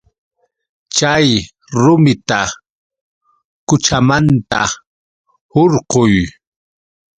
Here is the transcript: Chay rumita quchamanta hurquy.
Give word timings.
Chay 0.95 1.27
rumita 1.81 2.39
quchamanta 3.67 4.61
hurquy. 5.53 6.15